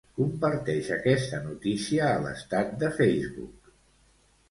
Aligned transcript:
Comparteix 0.19 0.89
aquesta 0.95 1.43
notícia 1.45 2.09
a 2.09 2.17
l'estat 2.25 2.75
de 2.85 2.93
Facebook. 2.99 3.75